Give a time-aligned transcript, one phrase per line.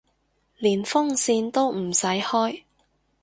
[0.57, 2.63] 連風扇都唔使開